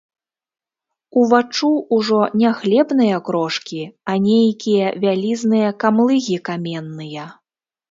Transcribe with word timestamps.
Уваччу 1.23 1.69
ўжо 1.97 2.21
не 2.41 2.53
хлебныя 2.61 3.19
крошкі, 3.29 3.83
а 4.13 4.17
нейкія 4.27 4.87
вялізныя 5.07 5.69
камлыгі 5.87 6.43
каменныя. 6.53 7.31